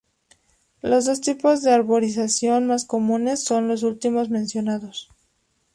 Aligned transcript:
Los 0.81 1.05
dos 1.05 1.21
tipos 1.21 1.61
de 1.61 1.71
arborización 1.71 2.65
más 2.65 2.85
comunes 2.85 3.43
son 3.45 3.67
los 3.67 3.83
últimos 3.83 4.31
mencionados. 4.31 5.09